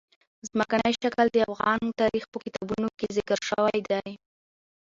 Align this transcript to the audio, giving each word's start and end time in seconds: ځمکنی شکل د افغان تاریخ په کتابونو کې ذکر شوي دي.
ځمکنی 0.47 0.91
شکل 1.01 1.25
د 1.31 1.37
افغان 1.49 1.79
تاریخ 2.01 2.23
په 2.31 2.37
کتابونو 2.45 2.87
کې 2.97 3.07
ذکر 3.17 3.37
شوي 3.49 3.79
دي. 3.91 4.09